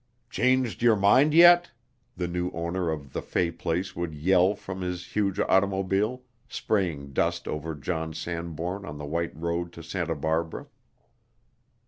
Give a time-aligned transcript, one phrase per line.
[0.31, 1.69] "Changed your mind yet?"
[2.17, 7.47] the new owner of the "Fay place" would yell from his huge automobile, spraying dust
[7.47, 10.65] over John Sanbourne on the white road to Santa Barbara.